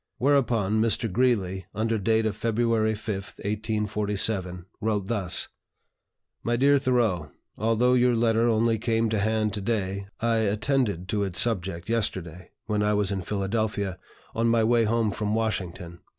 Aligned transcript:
Whereupon 0.17 0.81
Mr. 0.81 1.11
Greeley, 1.11 1.67
under 1.75 1.99
date 1.99 2.25
of 2.25 2.35
February 2.35 2.95
5, 2.95 3.13
1847, 3.37 4.65
wrote 4.81 5.05
thus: 5.05 5.47
"MY 6.41 6.55
DEAR 6.55 6.79
THOREAU, 6.79 7.29
Although 7.59 7.93
your 7.93 8.15
letter 8.15 8.49
only 8.49 8.79
came 8.79 9.09
to 9.09 9.19
hand 9.19 9.53
to 9.53 9.61
day, 9.61 10.07
I 10.19 10.37
attended 10.37 11.07
to 11.09 11.23
its 11.23 11.39
subject 11.39 11.87
yesterday, 11.87 12.49
when 12.65 12.81
I 12.81 12.95
was 12.95 13.11
in 13.11 13.21
Philadelphia, 13.21 13.99
on 14.33 14.47
my 14.47 14.63
way 14.63 14.85
home 14.85 15.11
from 15.11 15.35
Washington. 15.35 15.99